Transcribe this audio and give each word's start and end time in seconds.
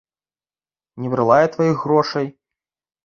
Не 1.03 1.07
брала 1.13 1.37
я 1.45 1.51
тваіх 1.57 1.77
грошай! 1.85 2.27